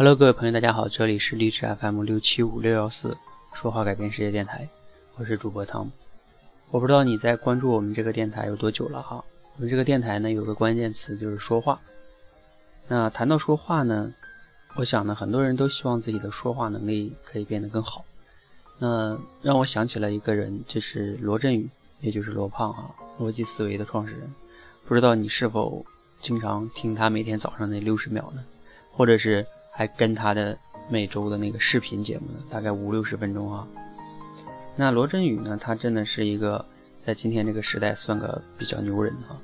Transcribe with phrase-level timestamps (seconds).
[0.00, 3.14] Hello，各位朋友，大家好，这里是励志 FM 六七五六幺四
[3.52, 4.66] 说话改变世界电台，
[5.16, 5.92] 我是主播汤姆。
[6.70, 9.22] 我不知道你在关注我们这个电台有多久了哈。
[9.56, 11.78] 我们这个电台呢有个关键词就是说话。
[12.88, 14.10] 那谈到说话呢，
[14.74, 18.02] 我想呢很多人都希望自己的说话能力可以变得更好。
[18.78, 21.68] 那让我想起了一个人，就是罗振宇，
[22.00, 22.90] 也就是罗胖啊，
[23.20, 24.34] 逻辑思维的创始人。
[24.86, 25.84] 不知道你是否
[26.22, 28.42] 经常听他每天早上那六十秒呢？
[28.92, 29.46] 或者是？
[29.80, 30.58] 还跟他的
[30.90, 33.66] 每周的那个视频节目呢，大概五六十分钟啊。
[34.76, 36.62] 那罗振宇呢，他真的是一个
[37.02, 39.40] 在今天这个时代算个比较牛人啊。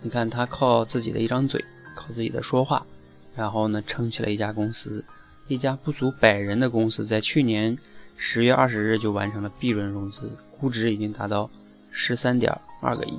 [0.00, 1.64] 你看他靠自己的一张嘴，
[1.96, 2.86] 靠自己的说话，
[3.34, 5.04] 然后呢撑起了一家公司，
[5.48, 7.76] 一家不足百人的公司，在去年
[8.16, 10.30] 十月二十日就完成了 B 轮融资，
[10.60, 11.50] 估值已经达到
[11.90, 13.18] 十三点二个亿。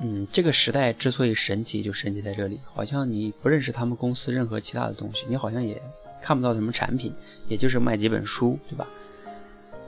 [0.00, 5.80] 嗯，这个时代之所以神奇，就神奇在这里，好像你不认识他们公司任何其他的东西，你好像也
[6.22, 7.12] 看不到什么产品，
[7.46, 8.86] 也就是卖几本书，对吧？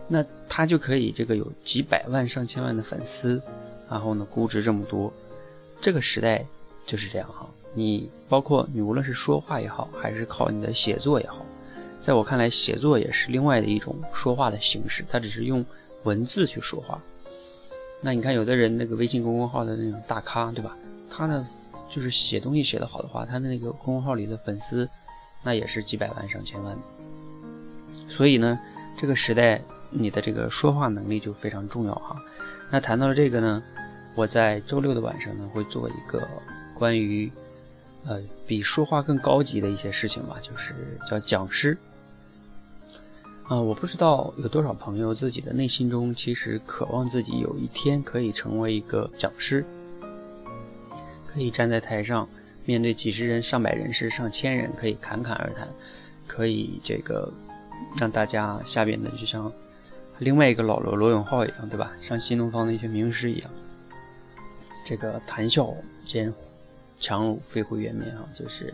[0.06, 3.40] 那他就可以这个有几百万、上千万的粉丝，
[3.88, 5.10] 然后呢，估值这么多，
[5.80, 6.44] 这个时代
[6.84, 7.48] 就是这样哈。
[7.72, 11.46] 你包括你无论是说话也好，还是靠你的写作也好，
[12.00, 15.64] 在我看来，写作也是另外的一种说话的形式，它只是用
[16.02, 17.02] 文字去说话。
[18.04, 20.76] 那你看，有的人那个微信公众号的那种大咖，对吧？
[21.10, 21.42] 他的
[21.88, 24.86] 就是写东西写得好的话，他的那个公众号里的粉丝，
[25.42, 26.82] 那也是几百万上千万的。
[28.06, 28.60] 所以呢，
[28.94, 32.22] 这个时代你的这个说话能力就非常重要哈。
[32.70, 33.62] 那谈到了这个呢，
[34.14, 36.28] 我在周六的晚上呢会做一个
[36.74, 37.32] 关于
[38.04, 40.74] 呃比说话更高级的一些事情吧，就是
[41.08, 41.74] 叫讲师。
[43.48, 49.62] 啊，我不知道有多少朋友自己的内心中其实渴望自己有一天可以成为一个讲师，
[51.26, 52.26] 可以站在台上
[52.64, 55.68] 面对几十人、上百人、是上千人，可以侃侃而谈，
[56.26, 57.30] 可以这个
[57.98, 59.52] 让大家下边的就像
[60.20, 61.92] 另外一个老罗罗永浩一样，对吧？
[62.00, 63.50] 像新东方的一些名师一样，
[64.86, 65.70] 这个谈笑
[66.06, 66.32] 间
[66.98, 68.72] 樯橹飞回原面啊，就是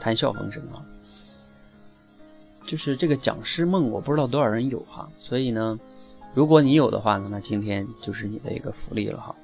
[0.00, 0.86] 谈笑风生啊。
[2.68, 5.80] 就是这个讲师梦，我不知道多少人有哈，所以呢，
[6.34, 9.34] 如果你有的话呢，那今天就是你的一个福利了哈。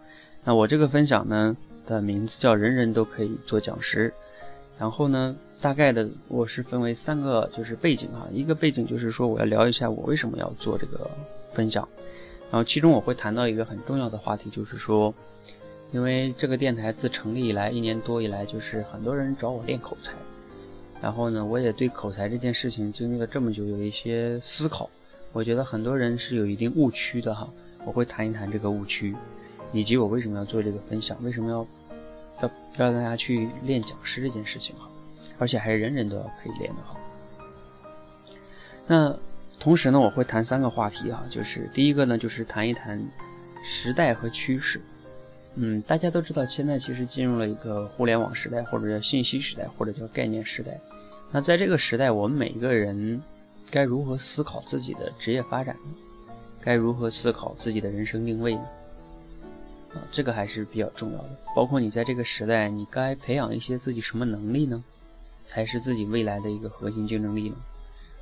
[0.44, 4.12] 那我这个分享呢的名字叫“人人都可以做讲师”，
[4.78, 11.10] 然后呢，大概的我是分为三个就是背景哈，一个背景就是说我要聊一下我为什么要做这个
[11.50, 11.88] 分享，
[12.50, 15.14] 然后其中我会谈到一个很重要的话题，就是说，
[15.92, 20.12] 因为这个电台自成立以来一年多以来，就是很多人找我练口才。
[21.04, 24.88] 然后呢，我也对口才这件事情经历了这么久，有一些思考。
[25.32, 27.46] 我觉得很多人是有一定误区的哈，
[27.84, 29.14] 我会谈一谈这个误区，
[29.70, 31.66] 以及我为什么要做这个分享，为什么要
[32.40, 34.88] 要要大家去练讲师这件事情哈，
[35.38, 36.96] 而且还是人人都要可以练的哈。
[38.86, 39.14] 那
[39.60, 42.98] 同时呢，我会谈三个话题哈，就是第一个呢，就是谈一谈
[43.62, 44.80] 时代和趋势。
[45.56, 50.80] 嗯，大家都知道，现在其实进入了一个互联网时代，或者叫信息时代，或者叫概念时代。
[51.34, 53.20] 那在这个时代，我们每个人
[53.68, 56.28] 该如何思考自己的职业发展呢？
[56.60, 58.64] 该如何思考自己的人生定位呢？
[59.94, 61.30] 啊，这个还是比较重要的。
[61.56, 64.84] 包括你在这个时代，你该培养一些自己什么能力呢？
[65.44, 67.56] 才是自己未来的一个核心竞争力呢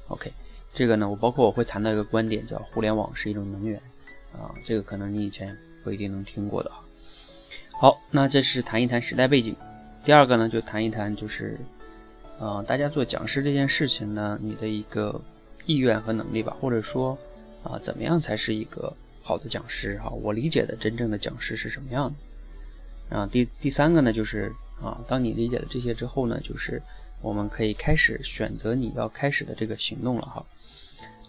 [0.08, 0.32] ？OK，
[0.72, 3.78] 这个呢，我包括我会谈到一个观点，叫互联网是一种能源。
[4.32, 6.72] 啊，这个可能你以前不一定能听过的。
[7.72, 9.54] 好，那这是谈一谈时代背景。
[10.02, 11.60] 第二个呢，就谈一谈就是。
[12.42, 15.20] 呃，大家做讲师这件事情呢，你的一个
[15.64, 17.16] 意愿和能力吧，或者说，
[17.62, 18.92] 啊，怎么样才是一个
[19.22, 19.96] 好的讲师？
[20.00, 22.12] 哈，我理解的真正的讲师是什么样
[23.08, 23.16] 的？
[23.16, 24.52] 啊，第第三个呢，就是
[24.82, 26.82] 啊，当你理解了这些之后呢，就是
[27.20, 30.44] 我们可以开始选择你要开始的这个行动了哈。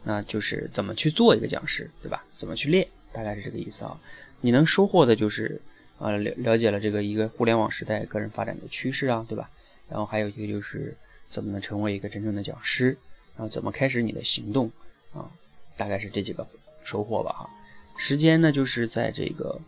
[0.04, 2.26] 那就是怎么去做一个讲师，对吧？
[2.36, 3.96] 怎么去练，大概是这个意思啊。
[4.42, 5.62] 你能收获的就是
[6.00, 9.48] 啊，了了解了这个一个互联网时代个人发展的趋势啊，对吧？
[9.90, 10.96] 然后还有一个就是。
[11.30, 12.96] 怎么能成为一个真正的讲师？
[13.36, 14.72] 然后怎么开始你的行动？
[15.16, 15.32] 啊，
[15.76, 16.46] 大概是这几个
[16.84, 17.32] 收获吧。
[17.32, 17.50] 哈，
[17.98, 19.60] 时间呢，就是在这个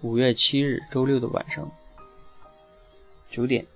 [0.00, 1.70] 五月七日周六的晚上
[3.30, 3.66] 九点，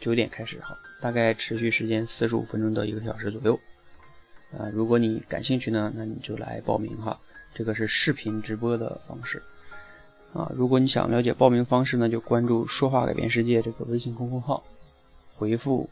[0.00, 3.60] 九点开始哈，大概持续时间四十五分钟到一个小时左右。
[4.56, 7.20] 啊，如果你感兴趣呢，那你就来报名哈。
[7.54, 9.42] 这个是视频直播的方式。
[10.32, 14.64] 啊，如果你想了解报名方式呢，就关注“说话改变世界”这个微信公众号，
[15.42, 15.88] 回复。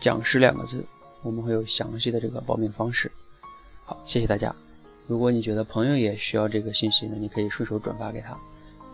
[0.00, 0.82] 讲师两个字，
[1.22, 3.12] 我们会有详细的这个报名方式。
[3.84, 4.54] 好，谢谢大家。
[5.06, 8.36] 如果你觉得朋友也需要这个信息呢，你可以顺手转发给他。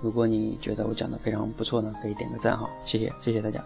[0.01, 3.65] 如果你觉得我讲的非常不错呢，可以点个赞哈，谢谢，谢谢大家。